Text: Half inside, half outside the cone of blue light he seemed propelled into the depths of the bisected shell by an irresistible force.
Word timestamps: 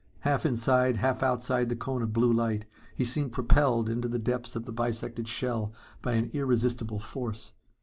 Half 0.21 0.47
inside, 0.47 0.95
half 0.95 1.21
outside 1.21 1.69
the 1.69 1.75
cone 1.75 2.01
of 2.01 2.11
blue 2.11 2.33
light 2.33 2.65
he 2.95 3.05
seemed 3.05 3.33
propelled 3.33 3.87
into 3.87 4.07
the 4.07 4.17
depths 4.17 4.55
of 4.55 4.65
the 4.65 4.71
bisected 4.73 5.27
shell 5.27 5.73
by 6.01 6.13
an 6.13 6.31
irresistible 6.33 6.97
force. 6.97 7.53